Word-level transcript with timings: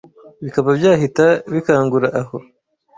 bikaba 0.43 0.69
byahita 0.77 1.25
bikangura 1.53 2.07
aho 2.21 2.37